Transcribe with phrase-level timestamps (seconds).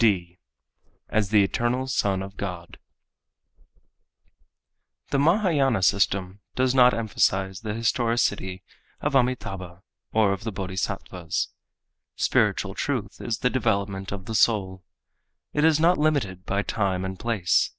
[0.00, 0.38] (d)
[1.10, 8.62] As the Eternal Son, of God.—The Mahayâna system does not emphasize the historicity
[9.02, 11.48] of Amitabha or of the Bodhisattvas.
[12.16, 14.82] Spiritual truth is the development of the soul.
[15.52, 17.72] It is not limited by time and place.